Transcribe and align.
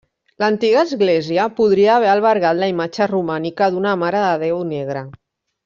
L'antiga 0.43 0.79
església 0.87 1.45
podria 1.59 1.91
haver 1.97 2.09
albergat 2.15 2.59
la 2.63 2.71
imatge 2.73 3.09
romànica 3.13 3.69
d'una 3.77 3.93
Mare 4.07 4.27
de 4.29 4.35
Déu 4.47 4.61
negra. 4.75 5.09